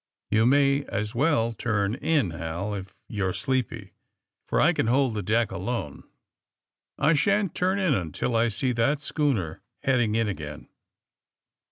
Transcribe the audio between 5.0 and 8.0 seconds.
the deck alone. I shan't turn in